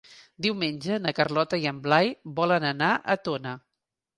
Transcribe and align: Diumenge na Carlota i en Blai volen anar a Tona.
Diumenge 0.45 0.95
na 1.03 1.13
Carlota 1.19 1.59
i 1.65 1.67
en 1.73 1.81
Blai 1.85 2.09
volen 2.41 2.69
anar 2.73 2.91
a 2.95 3.19
Tona. 3.29 3.57